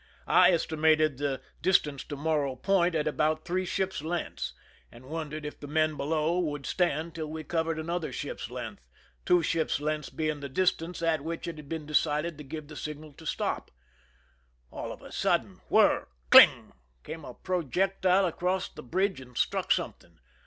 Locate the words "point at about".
2.55-3.45